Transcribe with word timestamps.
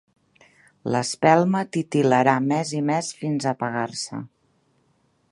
L'espelma 0.93 1.59
titil·larà 1.75 2.33
més 2.45 2.71
i 2.77 2.81
més 2.87 3.11
fins 3.19 3.45
apagar-se. 3.53 4.23